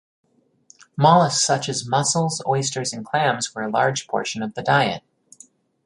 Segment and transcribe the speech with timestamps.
[0.97, 5.03] Mollusks such as mussels, oysters, and clams were a large portion of the diet.